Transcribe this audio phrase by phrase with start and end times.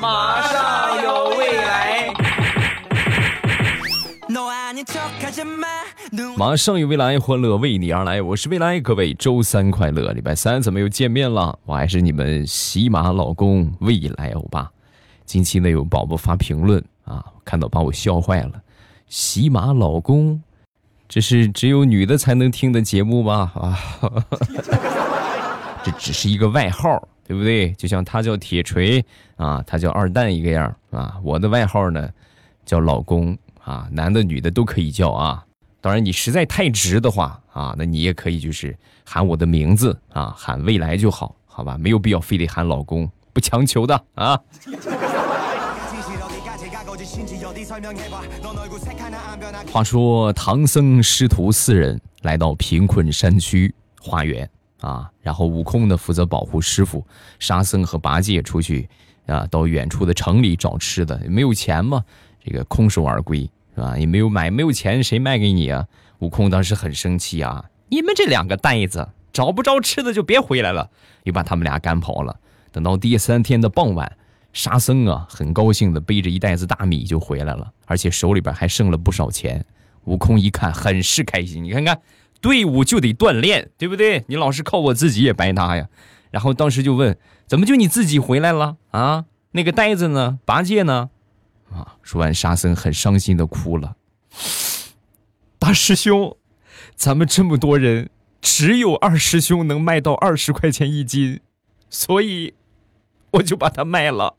[0.00, 2.12] 马上有未来。
[6.36, 8.20] 马上有未来，欢乐为你而来。
[8.20, 10.12] 我是未来，各位周三快乐！
[10.12, 11.58] 礼拜三怎么又见面了？
[11.64, 14.70] 我还是你们喜马老公未来欧巴。
[15.24, 18.52] 近期呢有宝宝发评论啊，看到把我笑坏了。
[19.08, 20.40] 喜马老公，
[21.08, 23.52] 这是只有女的才能听的节目吗？
[23.54, 23.78] 啊，
[25.82, 27.72] 这只是一个外号，对不对？
[27.72, 29.04] 就像他叫铁锤
[29.36, 31.18] 啊，他叫二蛋一个样啊。
[31.22, 32.08] 我的外号呢
[32.64, 35.44] 叫老公啊，男的女的都可以叫啊。
[35.80, 41.76] 当然，你实在太直的话啊，那你也可以就是喊我的名字啊，喊未来就好，好吧？
[41.78, 44.40] 没有必要非得喊老公，不强求的啊。
[49.72, 54.48] 话说，唐僧师徒四人来到贫困山区化缘
[54.80, 57.06] 啊，然后悟空呢负责保护师傅，
[57.38, 58.88] 沙僧和八戒出去
[59.26, 62.04] 啊，到远处的城里找吃的，没有钱嘛，
[62.44, 63.48] 这个空手而归。
[63.74, 63.98] 是吧？
[63.98, 65.86] 也没有买，没有钱，谁卖给你啊？
[66.20, 67.62] 悟空当时很生气啊！
[67.90, 70.88] 你们这两个呆子，找不着吃的就别回来了，
[71.24, 72.34] 又把他们俩赶跑了。
[72.72, 74.10] 等到第三天的傍晚，
[74.54, 79.62] 沙僧啊，很高兴的背着一袋子大米就回来了，而且手里边还剩了不少钱。
[80.04, 81.62] 悟空一看，很是开心。
[81.62, 82.00] 你看看，
[82.46, 84.24] 队伍就得锻炼，对不对？
[84.28, 85.88] 你老是靠我自己也白搭呀。
[86.30, 89.24] 然后当时就问：怎么就你自己回来了啊？
[89.50, 90.38] 那个呆子呢？
[90.44, 91.10] 八戒呢？
[91.72, 91.96] 啊！
[92.02, 93.96] 说完，沙僧很伤心的哭了。
[95.58, 96.36] 大师兄，
[96.94, 101.40] 咱们这么多人，只有二师兄能卖到二十块钱一斤，
[101.90, 102.54] 所以
[103.32, 104.36] 我就把它卖了。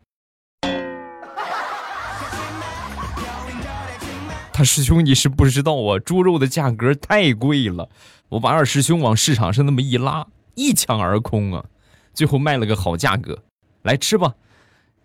[4.58, 7.90] 大师兄，你是不知道啊，猪肉的价格太贵了，
[8.30, 11.64] 我把二师兄往市场上那么一拉，一抢而空啊，
[12.12, 13.44] 最后卖了个好价格，
[13.84, 14.34] 来吃吧。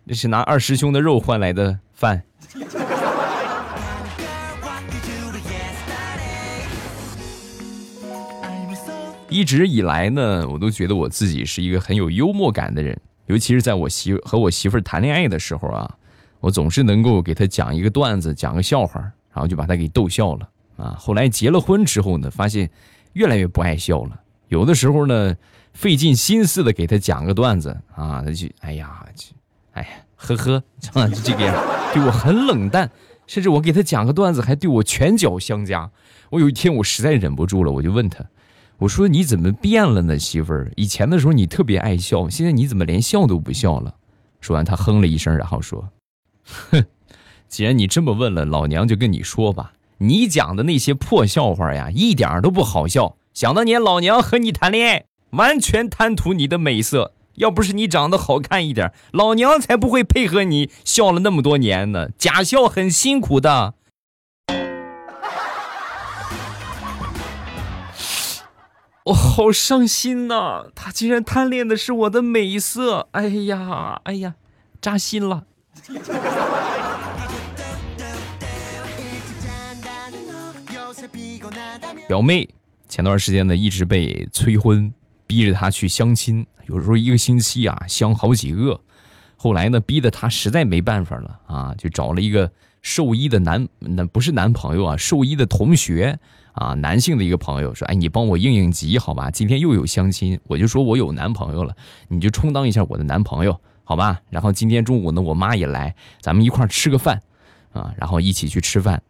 [0.05, 2.23] 那是拿二师兄的肉换来的饭。
[9.29, 15.95] 一直以来呢，我都觉得我自己是一个很有幽默感的人，尤其是在我媳和我媳妇儿谈恋爱的时候啊，
[16.39, 20.95] 我总是能够给她讲一个段子，讲个笑话，然后就把他给逗笑了啊。
[20.99, 22.69] 后来结了婚之后呢，发现
[23.13, 25.35] 越来越不爱笑了，有的时候呢，
[25.73, 29.05] 费尽心思的给他讲个段子啊，他就哎呀。
[29.15, 29.27] 就
[29.73, 31.55] 哎呀，呵呵，就这个样，
[31.95, 32.91] 对我很冷淡，
[33.25, 35.89] 甚至我给他讲个段子，还对我拳脚相加。
[36.29, 38.23] 我有一天我实在忍不住了，我就问他，
[38.77, 40.71] 我说你怎么变了呢，媳妇儿？
[40.75, 43.95] 以前的时候你特别爱笑，现在你怎么连笑都不笑了？
[44.41, 45.89] 说完，他哼了一声，然后说
[46.69, 46.85] ：“哼，
[47.53, 53.15] 既然你这么问了，老娘就跟你说吧，你讲的那些破笑话呀，一点都不好笑。
[53.31, 62.09] 想当年老娘和你谈恋爱，完全贪图你的美色。”要不是你长得好看一点，老娘才不会配合你笑了那么多年呢。
[62.17, 63.75] 假笑很辛苦的，
[69.05, 70.71] 我好伤心呐！
[70.73, 74.33] 他竟然贪恋的是我的美色，哎呀，哎呀，
[74.81, 75.43] 扎心了。
[82.13, 82.47] 表妹
[82.87, 84.93] 前段时间呢，一直被催婚。
[85.25, 88.79] 逼着她去相亲，有时候一个星期啊相好几个。
[89.35, 92.51] 后来呢，逼得她实在没办法了啊，就找了一个
[92.83, 96.19] 兽医的男，那不是男朋友啊，兽医的同学
[96.51, 99.31] 啊，男性的一个朋友说：“哎，你帮我应应急，好吧？
[99.31, 101.75] 今天又有相亲，我就说我有男朋友了，
[102.09, 104.21] 你就充当一下我的男朋友，好吧？
[104.29, 107.19] 然后今天中午呢，我妈也来，咱们一块吃个饭
[107.71, 109.01] 啊，然后一起去吃饭。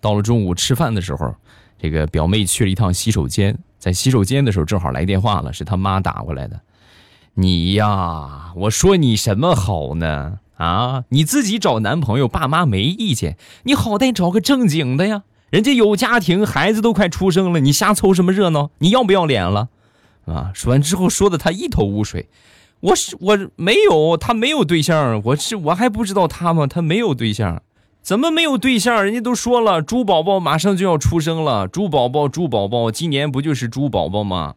[0.00, 1.32] 到了中午吃饭的时候，
[1.80, 6.60] 这个表妹去了一趟洗手间。”在洗手间的时候，正好来电话了，是他妈打过来的。
[7.32, 10.40] 你呀，我说你什么好呢？
[10.56, 15.22] 啊，你自己找男朋友，爸妈没意见，你好歹找个正经的呀。
[15.48, 18.70] 人家有家庭，孩子都快出生了，你瞎凑什么热闹？
[18.78, 19.70] 你要不要脸了？
[20.26, 20.50] 啊！
[20.54, 22.28] 说完之后，说的他一头雾水。
[22.80, 26.66] 我是我没有，他没有对象，我是我还不知道他吗？
[26.66, 27.62] 他没有对象。
[28.02, 29.04] 怎么没有对象？
[29.04, 31.68] 人家都说了，猪宝宝马上就要出生了。
[31.68, 34.54] 猪宝宝，猪宝宝，今年不就是猪宝宝吗？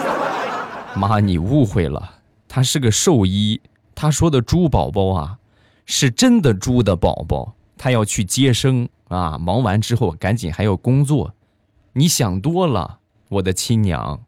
[0.96, 2.14] 妈，你误会了，
[2.48, 3.60] 他是个兽医，
[3.94, 5.38] 他说的猪宝宝啊，
[5.84, 9.38] 是真的猪的宝宝，他要去接生啊。
[9.38, 11.34] 忙完之后赶紧还要工作，
[11.92, 12.98] 你想多了，
[13.28, 14.20] 我的亲娘。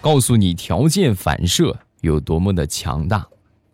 [0.00, 3.26] 告诉你条件反射有多么的强大。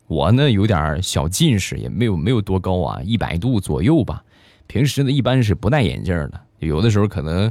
[0.08, 4.22] 我呢有点小近视，也没有没有多高啊，一百度左右吧。
[4.66, 7.50] 平时呢一般是不戴眼镜的，有的时候可能，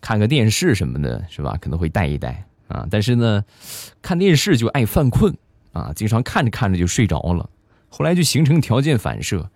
[0.00, 1.56] 看个电视什么的，是吧？
[1.60, 2.86] 可能会戴一戴啊。
[2.90, 3.44] 但是呢，
[4.02, 5.32] 看电视就爱犯困
[5.72, 7.48] 啊，经常看着看着就睡着了。
[7.88, 9.48] 后来就形成条件反射，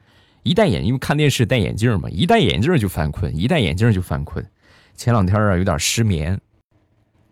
[0.44, 4.44] 一戴眼，因为看电视戴眼镜嘛，一戴眼镜就犯困，一戴眼镜就犯困。
[4.96, 6.40] 前两天啊，有点失眠，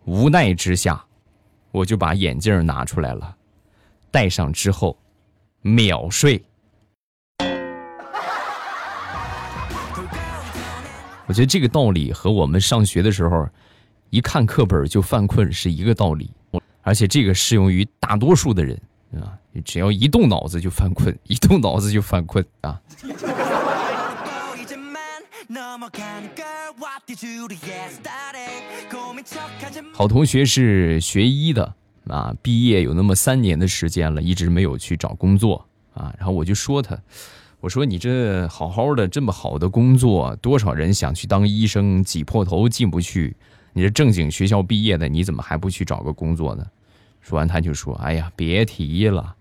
[0.05, 1.05] 无奈之下，
[1.71, 3.35] 我就把眼镜拿出来了，
[4.11, 4.97] 戴上之后，
[5.61, 6.43] 秒睡。
[11.27, 13.47] 我觉得这个道理和我们上学的时候，
[14.09, 16.31] 一看课本就犯困是一个道理，
[16.81, 18.81] 而且这个适用于大多数的人
[19.13, 22.81] 啊，只要一动脑子就犯困，一动脑子就犯困啊。
[29.93, 31.73] 好同学是学医的
[32.07, 36.97] 啊，毕业有那么三年的时间了，一直没有去找工作啊，然后我就说他。
[37.61, 43.35] 我说你这好好的这么好的工作，多少人想去当医生，挤破头进不去。
[43.73, 46.65] 你这正经学校毕业的，你怎么还不去找个工作呢？
[47.21, 49.35] 说完他就说：“哎呀，别提了，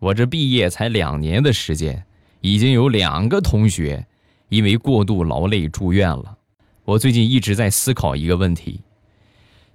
[0.00, 2.04] 我这毕业才两年的时间，
[2.40, 4.06] 已经有两个同学
[4.50, 6.36] 因为过度劳累住院了。
[6.84, 8.80] 我最近一直在思考一个问题：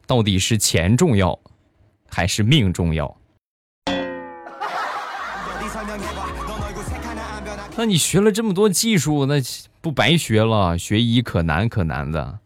[0.06, 1.40] 到底是钱重要，
[2.10, 3.18] 还是命重要？”
[7.78, 9.36] 那你学了这么多技术，那
[9.80, 10.78] 不白学了？
[10.78, 12.40] 学医可难可难的。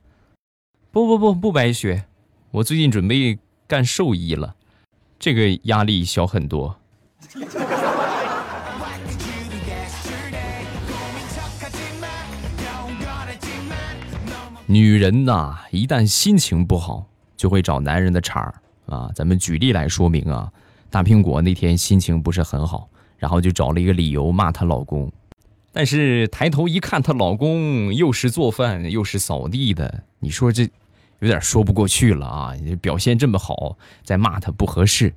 [0.91, 2.03] 不不不不白学，
[2.51, 4.55] 我最近准备干兽医了，
[5.17, 6.77] 这个压力小很多。
[14.71, 19.11] 女人呐，一旦心情不好，就会找男人的茬儿啊。
[19.13, 20.49] 咱们举例来说明啊，
[20.89, 22.87] 大苹果那天心情不是很好，
[23.17, 25.11] 然后就找了一个理由骂她老公。
[25.73, 30.63] 但是抬头一看，她老公又是做饭又是扫地的，你说这
[31.19, 32.53] 有点说不过去了啊！
[32.81, 35.13] 表现这么好，再骂他不合适。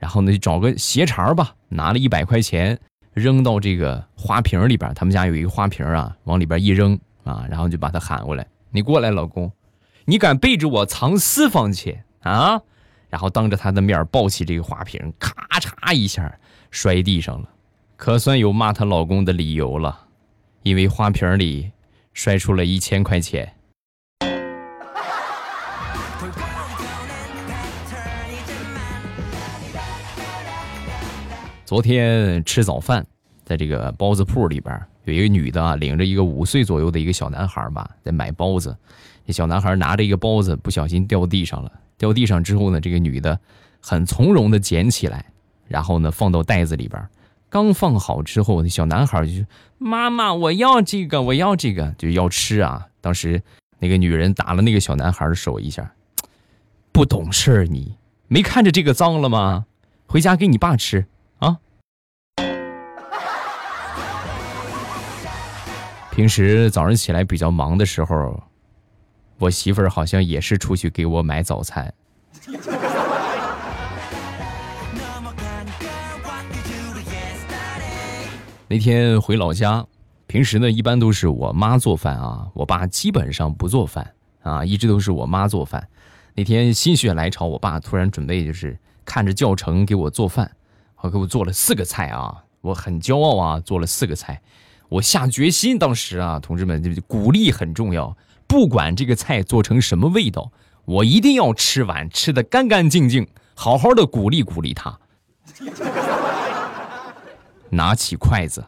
[0.00, 2.76] 然后呢，就找个鞋茬儿吧，拿了一百块钱
[3.14, 4.92] 扔到这个花瓶里边。
[4.94, 8.44] 他们家有一个花瓶啊，往里边一扔啊，然后就把他喊过来
[8.76, 9.50] ：“你过来，老公，
[10.04, 12.60] 你敢背着我藏私房钱啊？”
[13.08, 16.38] 然后当着他的面抱起这个花瓶，咔嚓一下
[16.70, 17.48] 摔地上了。
[17.96, 19.98] 可算有骂她老公的理由了，
[20.62, 21.72] 因为花瓶里
[22.12, 23.50] 摔出了一千块钱。
[31.64, 33.06] 昨天吃早饭，
[33.42, 38.76] 在这个包子铺里边，有一个女的啊，领着一个五岁左右的一个小男孩吧，在买包子。
[39.26, 41.72] 这小男孩拿着一个包子，不小心掉地上了。
[41.96, 43.38] 掉地上之后呢，这个女的
[43.80, 45.26] 很从容的捡起来，
[45.68, 47.08] 然后呢放到袋子里边。
[47.48, 49.44] 刚放好之后，那小男孩就说
[49.78, 53.40] ：“妈妈，我要这个，我要这个，就要吃啊！”当时
[53.78, 55.92] 那个女人打了那个小男孩的手一下，
[56.90, 59.66] 不懂事儿，你没看着这个脏了吗？
[60.06, 61.06] 回家给你爸吃
[66.16, 68.42] 平时早上起来比较忙的时候，
[69.36, 71.92] 我媳妇儿好像也是出去给我买早餐。
[78.66, 79.86] 那天回老家，
[80.26, 85.86] 平时呢一般都是我妈做饭啊，我爸基本上不做饭啊，一直都是我妈做饭。
[86.34, 90.50] 那天心血来潮，我爸突然准备就是看着教程给我做饭，
[90.94, 94.40] 好给我做了四个菜啊，我很骄傲啊，做了四个菜，
[94.88, 98.16] 我下决心，当时啊，同志们，就鼓励很重要，
[98.46, 100.52] 不管这个菜做成什么味道，
[100.84, 104.98] 我一定要吃完，吃的干干净净，好好的鼓励鼓励他。
[107.70, 108.66] 拿起筷子，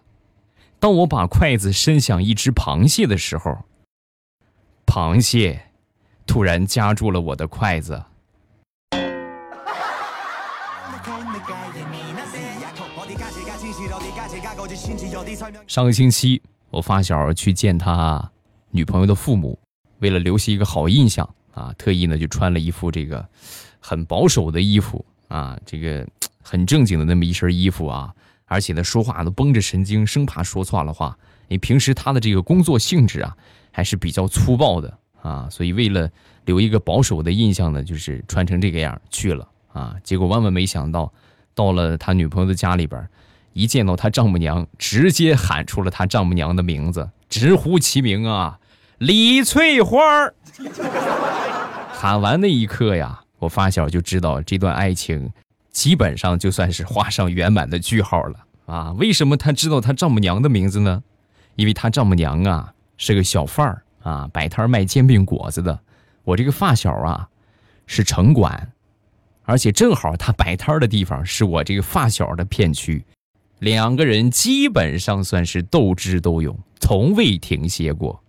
[0.80, 3.58] 当我把筷子伸向一只螃蟹的时候，
[4.84, 5.70] 螃蟹
[6.26, 8.04] 突然夹住了我的筷子。
[15.66, 18.30] 上个星期，我发小去见他
[18.70, 19.58] 女朋友的父母，
[20.00, 23.26] 为了留下一个好印象啊，特意呢就穿了一副这个
[23.80, 26.06] 很保守的衣服啊，这个
[26.42, 28.14] 很正经的那么一身衣服啊。
[28.44, 31.16] 而且呢，说话都绷着神经，生怕说错了话。
[31.48, 33.36] 你平时他的这个工作性质啊，
[33.70, 36.10] 还是比较粗暴的啊，所以为了
[36.44, 39.96] 留一个保守的印象呢，就是穿成这个样去了啊。
[40.04, 41.12] 结果万万没想到，
[41.54, 43.08] 到了他女朋友的家里边，
[43.52, 48.58] 一见到他丈母娘，直接喊出了他丈母娘的名字，直呼其名啊，
[48.98, 50.34] 李翠花儿。
[51.92, 55.32] 喊完那一刻呀，我发小就知道这段爱情。
[55.70, 58.92] 基本上就算是画上圆满的句号了啊！
[58.98, 61.04] 为什么他知道他丈母娘的名字呢？
[61.54, 65.78] 因为他丈母娘啊是个小贩儿啊，摆摊卖煎饼果子的。
[66.24, 67.28] 我这个发小啊
[67.86, 68.72] 是城管，
[69.44, 73.04] 而且正好他摆摊的地方是我这个发小的片区，
[73.60, 78.22] 两个人基本上算是斗智斗勇，从未停歇过。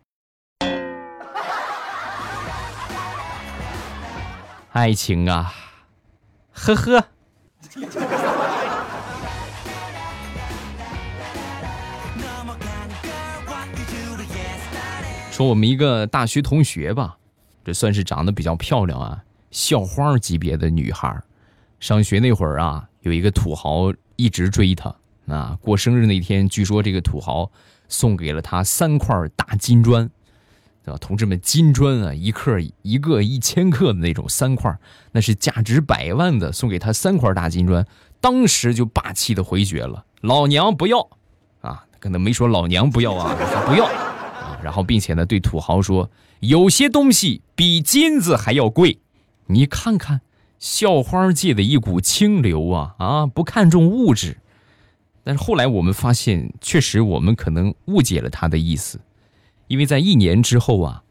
[4.72, 5.54] 爱情啊，
[6.52, 7.06] 呵呵。
[15.32, 17.18] 说我们一个大学同学吧，
[17.64, 21.22] 这算是长得比较漂亮啊，校花级别的女孩。
[21.80, 24.94] 上学那会儿啊，有一个土豪一直追她
[25.30, 25.58] 啊。
[25.62, 27.52] 过生日那天，据说这个土豪
[27.88, 30.10] 送给了他三块大金砖，
[30.84, 30.98] 对吧？
[31.00, 34.78] 同志们，金砖啊，一克一个一千克的那种三块，
[35.12, 37.86] 那是价值百万的，送给他三块大金砖，
[38.22, 41.10] 当时就霸气的回绝了：“老娘不要！”
[41.62, 43.36] 啊，可能没说老娘不要啊，
[43.68, 44.60] 不要啊。
[44.64, 46.10] 然后，并且呢，对土豪说
[46.42, 49.00] ：“有些东西比金子还要贵，
[49.48, 50.22] 你看看，
[50.60, 53.26] 校花界的一股清流啊啊！
[53.26, 54.38] 不看重物质。”
[55.30, 59.00] 但是后来我们发现，确实我们可能误解了他的意思，
[59.68, 61.04] 因为在一年之后啊，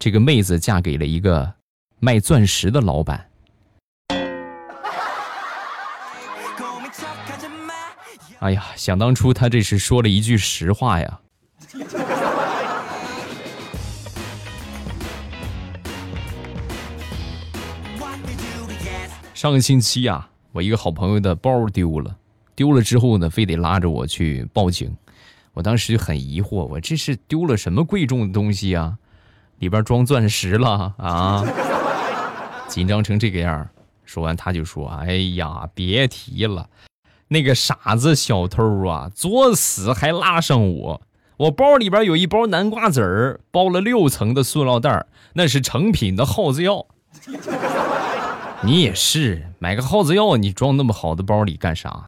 [0.00, 1.54] 这个妹子嫁给了一个
[2.00, 3.28] 卖钻石的老板。
[8.40, 11.20] 哎呀，想当初他这是说了一句实话呀。
[19.32, 22.16] 上个星期啊，我一个好朋友的包丢了，
[22.62, 24.96] 丢了之后呢，非得拉着我去报警。
[25.52, 28.96] 我当时就很疑惑，我这是丢了什么贵重的东西啊？
[29.58, 31.44] 里边装钻石了啊？
[32.68, 33.68] 紧张成这个样
[34.04, 36.68] 说完他就说：“哎呀，别提了，
[37.26, 41.02] 那个傻子小偷啊，作死还拉上我。
[41.38, 46.86] 我包里边有一包南瓜籽儿，包了六层的塑料袋，那是成品的耗子药。”
[48.62, 52.06] 你也是买个耗子药，你装那么好的包里干啥？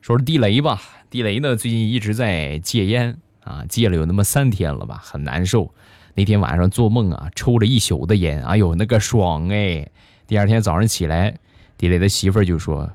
[0.00, 0.80] 说说地雷吧，
[1.10, 5.72] 地雷呢最近一直在戒烟啊，戒了有那么三天了吧，很难受。
[6.14, 9.88] 那天晚上做梦啊，抽了一宿的烟，哎呦那个爽哎！
[10.26, 11.38] 第二天早上起来，
[11.76, 12.90] 地雷的媳妇儿就说：“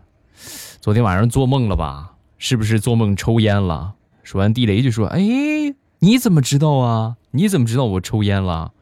[0.82, 2.16] 昨天晚上做梦了吧？
[2.38, 3.94] 是不是做梦抽烟了？”
[4.24, 5.22] 说完，地雷就说：“哎，
[6.00, 7.18] 你怎么知道啊？
[7.32, 8.74] 你怎么知道我抽烟了？”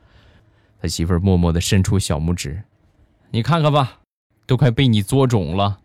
[0.82, 2.64] 他媳妇儿默默的伸出小拇指
[3.32, 4.00] ：“你看看吧，
[4.48, 5.80] 都快被你作肿了。”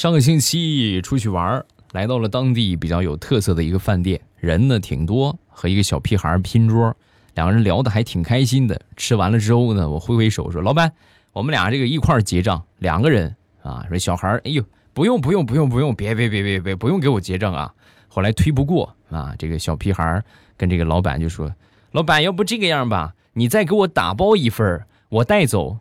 [0.00, 6.96] 上个星期出去玩，来到了当地比较有特色的一个饭店，人呢挺多，和一个小屁孩拼桌，
[7.34, 8.80] 两个人聊的还挺开心的。
[8.96, 10.90] 吃完了之后呢，我挥挥手说：“老板。”
[11.32, 13.84] 我们俩这个一块结账，两个人啊。
[13.90, 14.64] 说小孩哎呦，
[14.94, 17.70] 不用不用不用不用，别别别别别，不用给我结账啊。
[18.08, 20.24] 后来推不过啊，这个小屁孩
[20.56, 21.54] 跟这个老板就说
[21.92, 25.76] ：“老板，要不这个样吧，你再给我打包一份我带走。”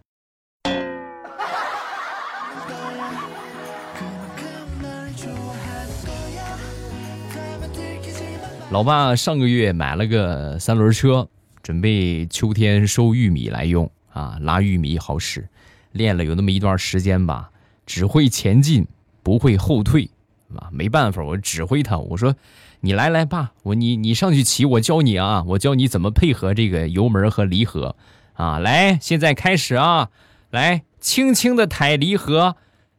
[8.72, 11.28] 老爸上个月买了个三轮车，
[11.64, 13.90] 准备秋天收玉米来用。
[14.14, 15.48] 啊，拉玉米好使，
[15.92, 17.50] 练了有那么一段时间吧，
[17.88, 18.86] 只会前进，
[19.24, 20.10] 不会后退，
[20.56, 22.36] 啊，没办法，我指挥他，我说，
[22.82, 27.96] 你来来，爸，我你你上去骑，我教你啊，我教你怎么配合这个油门和离合，
[28.34, 30.10] 啊，来，现在开始啊，
[30.52, 32.56] 来，轻轻的抬离合，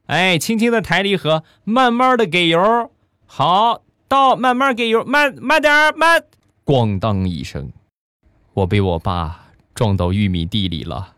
[0.07, 2.91] 哎，轻轻的抬离合，慢慢的给油，
[3.27, 6.25] 好，到，慢慢给油，慢慢点儿慢，
[6.67, 7.71] 咣当一声，
[8.52, 9.47] 我被我爸。
[9.73, 11.14] 撞到玉米地里了，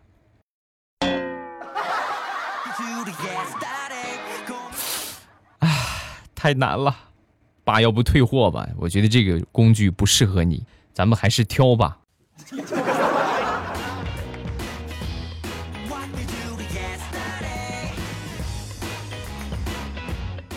[5.61, 5.68] 唉，
[6.34, 6.94] 太难了，
[7.64, 8.68] 爸，要不退货吧？
[8.76, 11.99] 我觉得这个工具不适合你，咱们还是挑吧。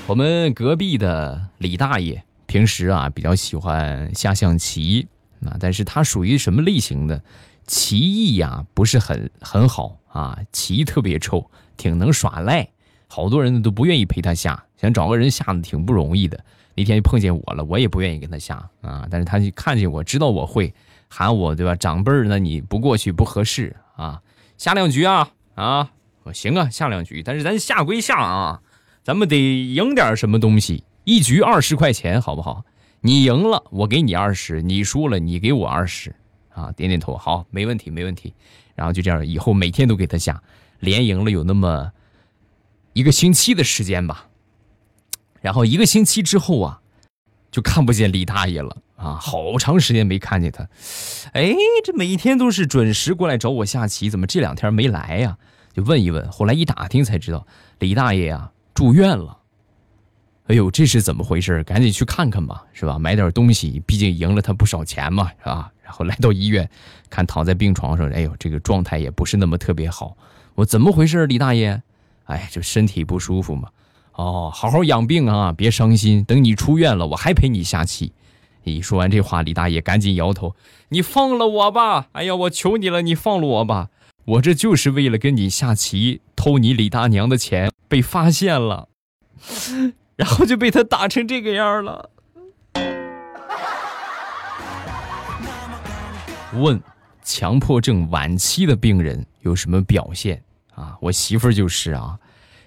[0.08, 5.08] 我们隔壁的李大爷平时啊比较喜欢下象棋
[5.44, 7.22] 啊，但是他属于什么类型的？
[7.66, 12.70] 棋艺呀不是很很好啊，棋特别臭，挺能耍赖，
[13.08, 16.40] 好多人都不愿意陪他下，想找个人下的挺不容易的。
[16.76, 20.72] 那天碰见我了，我也不愿意跟他下啊，但是他就看见我知道我会，
[21.10, 21.76] 喊我对吧？
[21.76, 24.22] 长辈儿，那你不过去不合适啊，
[24.60, 25.90] 下两局啊啊，
[26.22, 28.62] 我行啊，下两局，但是咱下归下啊，
[29.06, 32.66] 咱们得赢点什么东西，一局二十块钱好不好？
[33.02, 36.16] 你赢了我给你二十，你输了你给我二十。
[36.50, 38.34] 啊，点点头，好，没问题，没问题。
[38.74, 40.42] 然后就这样，以后每天都给他下，
[40.80, 41.92] 连赢了有那么
[42.94, 44.28] 一个星期的时间吧。
[45.40, 46.82] 然后一个星期之后啊，
[47.52, 50.68] 就看不见李大爷了啊，好长时间没看见他。
[51.34, 55.38] 哎，这每天都是准时过来找我下棋，怎么这两天没来呀？
[55.74, 57.46] 就问一问，后来一打听才知道，
[57.78, 59.36] 李大爷呀住院了。
[60.48, 61.64] 哎呦，这是怎么回事？
[61.64, 63.00] 赶紧去看看吧，是吧？
[63.00, 65.72] 买点东西，毕竟赢了他不少钱嘛，是吧？
[65.82, 66.70] 然后来到医院，
[67.10, 70.16] 看躺在病床上，哎呦，这个状态也不是那么特别好。
[70.54, 71.82] 我怎么回事，李大爷？
[72.26, 73.70] 哎，就身体不舒服嘛。
[74.14, 76.24] 哦，好好养病啊，别伤心。
[76.24, 78.12] 等你出院了，我还陪你下棋。
[78.66, 80.56] 一说完这话，李大爷赶紧摇头
[80.90, 82.10] ：“你放了我吧！
[82.12, 83.90] 哎呀，我求你了，你放了我吧！
[84.26, 88.88] 我这就是为了跟你下棋，偷你李大娘的钱，被发现了。
[90.16, 92.12] ”然后就被他打成这个样了。
[96.54, 96.80] 问：
[97.24, 100.40] 强迫症晚期的病人有什么表现
[100.76, 100.96] 啊？
[101.02, 102.16] 我媳妇儿就是啊。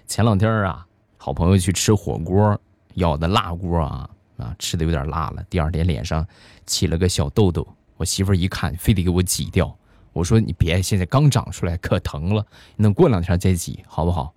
[0.05, 2.59] 前两天啊，好朋友去吃火锅，
[2.95, 5.41] 要的辣锅啊啊，吃的有点辣了。
[5.49, 6.27] 第二天脸上
[6.65, 9.73] 起了个小痘痘，我媳妇儿一看，非得给我挤掉。
[10.19, 12.45] 我说：“你别，现在刚长出来，可疼了，
[12.77, 14.33] 等过两天再挤，好不好？”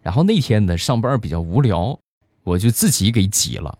[0.00, 1.98] 然后那天呢，上班比较无聊。
[2.44, 3.76] 我就自己给挤了，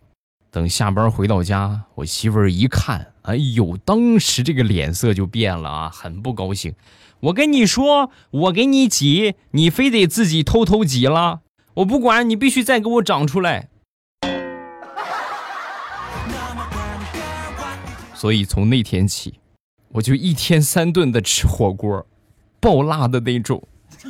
[0.51, 6.75] 等下班回到家，我媳妇儿一看，哎呦，当时这个脸色就变了啊，很不高兴。
[7.21, 11.43] 我跟你说，我给你挤，你非得自己偷偷挤了，
[11.75, 13.69] 我不管，你必须再给我长出来。
[18.13, 19.39] 所以从那天起，
[19.97, 22.07] 我就一天三顿的吃火锅，
[22.61, 23.67] 爆辣的那种，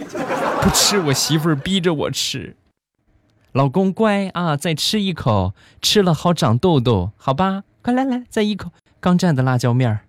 [0.60, 2.56] 不吃我媳妇儿逼着我吃。
[3.52, 7.62] 老公乖啊，再吃一口，吃了好长痘痘，好吧？
[7.82, 10.00] 快来来，再一口刚蘸的辣椒面儿。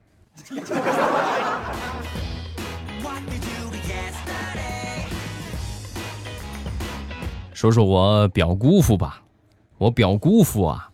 [7.54, 9.22] 说说我表姑父吧，
[9.78, 10.90] 我表姑父啊，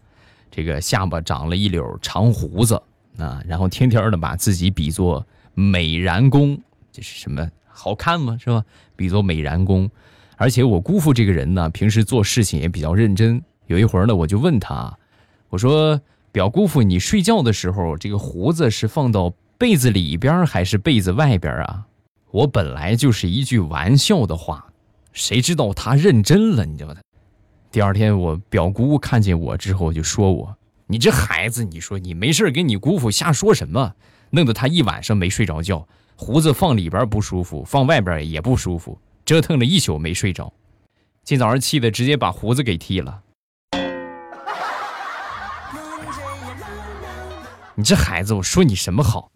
[0.52, 2.84] 这个下巴长了一绺长胡子
[3.18, 6.60] 啊，然后天天的把自己比作美髯公，
[6.92, 7.50] 这是什么？
[7.68, 8.38] 好看吗？
[8.40, 8.64] 是吧？
[8.96, 9.90] 比作美髯公。
[10.36, 13.42] 而且我姑父这个人呢，平时做事情也比较认真。
[13.68, 14.98] 有一会儿呢，我就问他，
[15.50, 16.02] 我说
[16.34, 21.86] ：“表姑父，你睡觉的时候，这个胡子是放到被子里边还是被子外边啊？”
[22.32, 24.66] 我本来就是一句玩笑的话，
[25.14, 27.00] 谁知道他认真了，你知道吗？
[27.72, 30.56] 第二天我表姑看见我之后就说我
[30.94, 33.96] ：“你这孩子，你说你没事给你姑父瞎说什么？
[34.30, 40.54] 弄得他一晚上没睡着觉，胡子放里边不舒服，放外边也不舒服。”折腾了一宿没睡着，
[41.24, 43.22] 今早上气的直接把胡子给剃了。
[47.74, 49.32] 你这孩子，我说你什么好？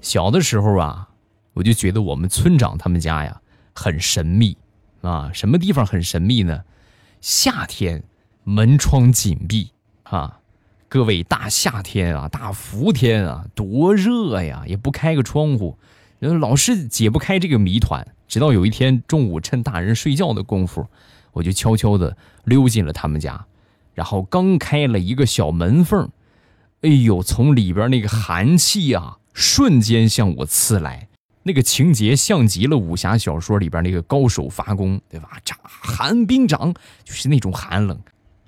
[0.00, 1.08] 小的时候啊，
[1.52, 3.40] 我就觉得我们村长他们家呀
[3.76, 4.56] 很神秘
[5.02, 5.30] 啊。
[5.32, 6.64] 什么地方很神秘呢？
[7.20, 8.02] 夏天
[8.42, 9.70] 门窗紧闭
[10.02, 10.40] 啊。
[10.88, 14.62] 各位，大夏天啊，大伏天啊，多热呀！
[14.66, 15.76] 也不开个窗户，
[16.20, 18.06] 老是解不开这个谜团。
[18.28, 20.86] 直到有一天中午，趁大人睡觉的功夫，
[21.32, 23.46] 我就悄悄地溜进了他们家，
[23.94, 26.08] 然后刚开了一个小门缝，
[26.82, 31.08] 哎呦，从里边那个寒气啊，瞬间向我刺来，
[31.46, 35.38] 那个情节像极了武侠小说里边那个高手发功，对吧？
[35.44, 37.96] 这寒冰掌就是那种寒冷。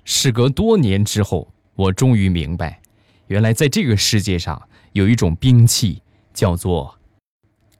[0.03, 1.51] 事隔多年之后。
[1.75, 2.81] 我终于明白，
[3.27, 6.01] 原来在这个世界上有一种兵器
[6.33, 6.93] 叫做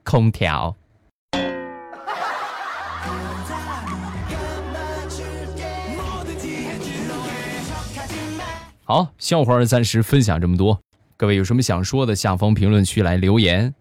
[0.06, 0.74] 空调。
[8.86, 10.80] 好，笑话暂时分享这么多。
[11.18, 13.76] 各位有什么想说的，下方评论区来留言。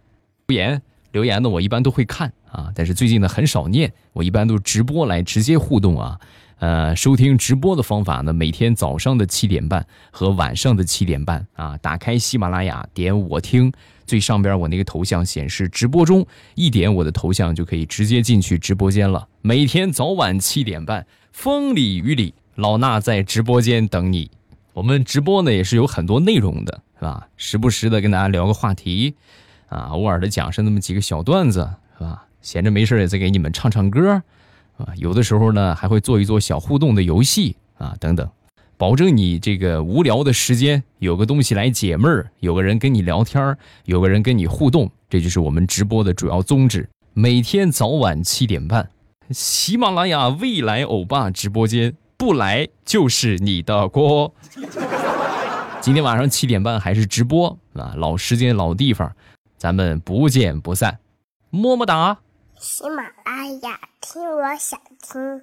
[0.49, 6.19] 留言留言呢，我一般都会看啊，但是最近呢很少念，我一般都直播来直接互动啊。
[6.61, 13.73] 呃，收听直播的方法呢，每天早上的七点半和晚上的七点半啊，打开喜马拉雅，点我听，
[14.07, 19.29] 最上边我那个头像显示直播中，一点我的头像就可以直接进去直播间了。
[19.41, 24.29] 每天早晚七点半，风里雨里，老衲在直播间等你。
[24.73, 27.29] 我们直播呢也是有很多内容的，是吧？
[27.37, 29.15] 时不时的跟大家聊个话题，
[29.69, 32.25] 啊，偶尔的讲上那么几个小段子，是吧？
[32.41, 34.23] 闲着没事也再给你们唱唱歌。
[34.77, 38.29] 啊，有的时候呢还会做一做小互动的游戏啊，等等，
[38.77, 46.89] 保证你这个无聊的时间有个东西来解闷儿，有个人跟你聊天儿，有个人跟你互动，这就是我们直播的主要宗旨。
[47.13, 48.89] 每天早晚七点半，
[49.31, 54.33] 喜马拉雅未来欧巴直播间，不来就是你的锅。
[55.83, 59.13] 今天晚上七点半还是直播啊，老时间老地方，
[59.59, 61.01] 咱们不见不散，
[61.51, 62.21] 么么哒。
[62.57, 65.43] 喜马拉雅，听我想听。